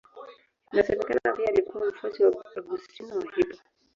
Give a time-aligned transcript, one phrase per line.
[0.71, 3.57] Inasemekana pia alikuwa mfuasi wa Augustino wa Hippo.